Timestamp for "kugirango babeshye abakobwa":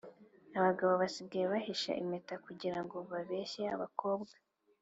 2.45-4.35